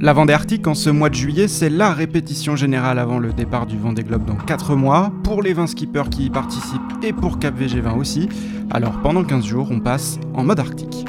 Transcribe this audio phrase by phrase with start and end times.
[0.00, 3.64] La Vendée Arctique en ce mois de juillet, c'est la répétition générale avant le départ
[3.64, 7.38] du Vendée Globe dans 4 mois, pour les 20 skippers qui y participent et pour
[7.38, 8.28] Cap VG20 aussi.
[8.70, 11.04] Alors pendant 15 jours, on passe en mode arctique.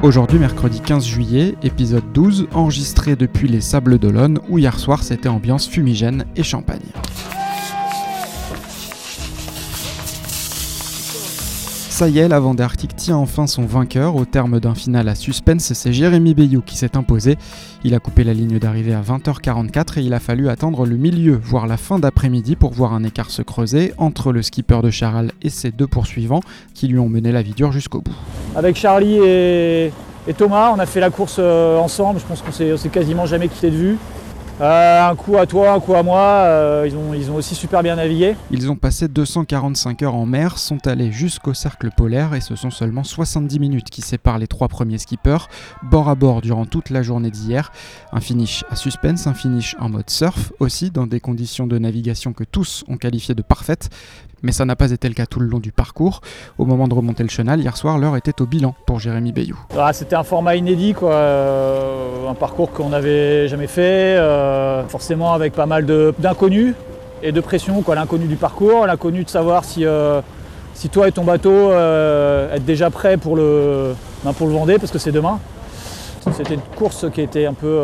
[0.00, 5.28] Aujourd'hui, mercredi 15 juillet, épisode 12, enregistré depuis les Sables d'Olonne, où hier soir c'était
[5.28, 6.78] ambiance fumigène et champagne.
[11.98, 14.14] Ça y est, la Vendée Arctique tient enfin son vainqueur.
[14.14, 17.36] Au terme d'un final à suspense, c'est Jérémy Bayou qui s'est imposé.
[17.82, 21.40] Il a coupé la ligne d'arrivée à 20h44 et il a fallu attendre le milieu,
[21.42, 25.32] voire la fin d'après-midi pour voir un écart se creuser entre le skipper de Charal
[25.42, 26.38] et ses deux poursuivants
[26.72, 28.14] qui lui ont mené la vie dure jusqu'au bout.
[28.54, 29.90] Avec Charlie et,
[30.36, 32.20] Thomas, on a fait la course euh, ensemble.
[32.20, 33.98] Je pense qu'on s'est quasiment jamais quitté de vue.
[34.60, 37.54] Euh, un coup à toi, un coup à moi, euh, ils, ont, ils ont aussi
[37.54, 38.34] super bien navigué.
[38.50, 42.70] Ils ont passé 245 heures en mer, sont allés jusqu'au cercle polaire et ce sont
[42.70, 45.46] seulement 70 minutes qui séparent les trois premiers skippers,
[45.84, 47.70] bord à bord durant toute la journée d'hier.
[48.12, 52.32] Un finish à suspense, un finish en mode surf aussi, dans des conditions de navigation
[52.32, 53.90] que tous ont qualifiées de parfaites,
[54.42, 56.20] mais ça n'a pas été le cas tout le long du parcours.
[56.58, 59.58] Au moment de remonter le chenal, hier soir, l'heure était au bilan pour Jérémy Bayou.
[59.76, 61.12] Ah, c'était un format inédit, quoi.
[61.12, 65.86] Euh, un parcours qu'on n'avait jamais fait, euh, forcément avec pas mal
[66.18, 66.74] d'inconnus
[67.22, 67.82] et de pression.
[67.88, 70.20] L'inconnu du parcours, l'inconnu de savoir si, euh,
[70.74, 73.94] si toi et ton bateau êtes déjà prêts pour le,
[74.24, 75.40] ben, pour le Vendée, parce que c'est demain.
[76.36, 77.80] C'était une course qui était un peu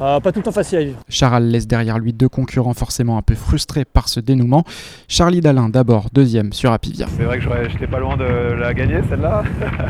[0.00, 0.98] euh, pas tout le temps facile à vivre.
[1.08, 4.64] Charal laisse derrière lui deux concurrents forcément un peu frustrés par ce dénouement.
[5.08, 7.06] Charlie Dalin d'abord, deuxième sur Apivia.
[7.16, 9.42] C'est vrai que j'étais pas loin de la gagner celle-là.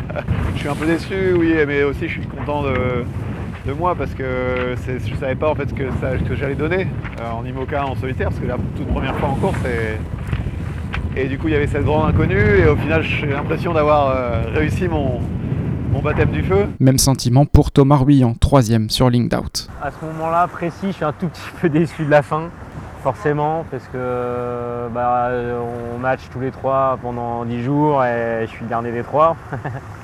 [0.55, 3.05] je suis un peu déçu, oui, mais aussi je suis content de,
[3.79, 6.89] moi parce que je savais pas en fait ce que, que j'allais donner
[7.21, 11.29] euh, en IMOCA en solitaire parce que la toute première fois en course et, et
[11.29, 14.43] du coup il y avait cette grande inconnue et au final j'ai l'impression d'avoir euh,
[14.55, 15.21] réussi mon,
[15.91, 16.69] mon baptême du feu.
[16.79, 19.69] Même sentiment pour Thomas Ruyant, troisième sur Linked Out.
[19.83, 22.49] À ce moment-là précis, je suis un tout petit peu déçu de la fin,
[23.03, 25.31] forcément, parce que bah,
[25.95, 29.37] on match tous les trois pendant 10 jours et je suis le dernier des trois.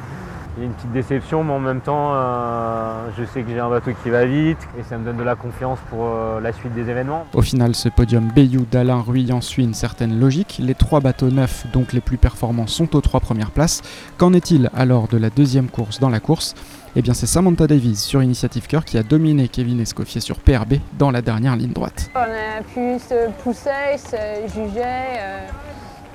[0.57, 3.59] Il y a une petite déception, mais en même temps, euh, je sais que j'ai
[3.59, 6.51] un bateau qui va vite et ça me donne de la confiance pour euh, la
[6.55, 7.27] suite des événements.
[7.35, 10.57] Au final, ce podium Bayou, d'Alain, Ruyant suit une certaine logique.
[10.59, 13.83] Les trois bateaux neufs, donc les plus performants, sont aux trois premières places.
[14.17, 16.55] Qu'en est-il alors de la deuxième course dans la course?
[16.99, 20.77] Eh bien, c'est Samantha Davies sur Initiative Cœur qui a dominé Kevin Escoffier sur PRB
[20.99, 22.11] dans la dernière ligne droite.
[22.15, 25.21] On a pu se pousser, se juger,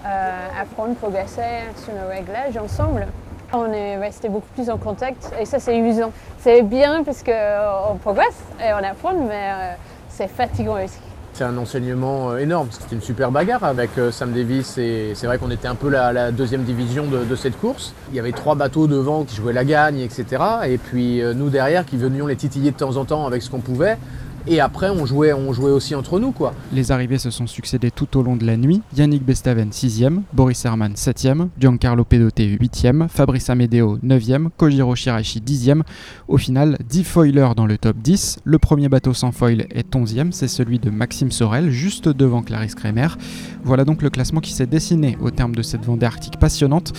[0.04, 3.06] euh, apprendre, progresser sur nos réglages ensemble.
[3.54, 6.12] On est resté beaucoup plus en contact et ça c'est usant.
[6.40, 9.74] C'est bien parce qu'on euh, progresse et on apprend, mais euh,
[10.10, 11.00] c'est fatigant aussi.
[11.34, 12.68] C'est un enseignement euh, énorme.
[12.72, 16.14] C'était une super bagarre avec Sam Davis et c'est vrai qu'on était un peu la,
[16.14, 17.94] la deuxième division de, cette course.
[18.12, 20.26] Il y avait trois bateaux devant qui jouaient la gagne, etc.
[20.68, 23.60] Et puis nous derrière qui venions les titiller de temps en temps avec ce qu'on
[23.60, 23.98] pouvait.
[24.48, 26.32] Et après, on jouait, aussi entre nous.
[26.32, 26.54] quoi.
[26.74, 28.82] Les arrivées se sont succédées tout au long de la nuit.
[28.96, 35.82] Yannick Bestaven 6e, Boris Herman 7e, Giancarlo Pedote 8e, Fabrice Amedeo 9e, Kojiro Shiraishi 10e.
[36.28, 38.40] Au final, 10 foilers dans le top 10.
[38.44, 42.76] Le premier bateau sans foil est 11e, c'est celui de Maxime Sorel, juste devant Clarisse
[42.76, 43.08] Kremer.
[43.64, 46.94] Voilà donc le classement qui s'est dessiné au terme de cette Vendée Arctique passionnante.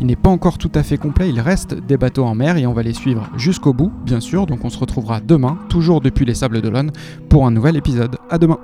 [0.00, 2.66] Il n'est pas encore tout à fait complet, il reste des bateaux en mer et
[2.66, 4.46] on va les suivre jusqu'au bout, bien sûr.
[4.46, 6.92] Donc on se retrouvera demain, toujours depuis les Sables d'Olonne,
[7.28, 8.16] pour un nouvel épisode.
[8.28, 8.58] À demain!